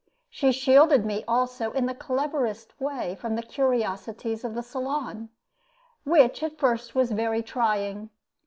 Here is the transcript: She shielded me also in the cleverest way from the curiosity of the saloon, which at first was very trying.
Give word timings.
She 0.31 0.51
shielded 0.51 1.05
me 1.05 1.23
also 1.27 1.73
in 1.73 1.85
the 1.85 1.93
cleverest 1.93 2.73
way 2.81 3.13
from 3.13 3.35
the 3.35 3.43
curiosity 3.43 4.33
of 4.33 4.55
the 4.55 4.63
saloon, 4.63 5.29
which 6.03 6.41
at 6.41 6.57
first 6.57 6.95
was 6.95 7.11
very 7.11 7.43
trying. 7.43 8.09